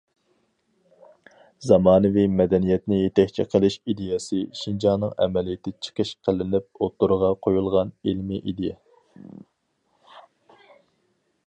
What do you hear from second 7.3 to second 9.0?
قويۇلغان ئىلمىي ئىدىيە.